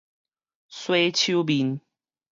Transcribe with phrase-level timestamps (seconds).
[0.67, 1.79] 洗手面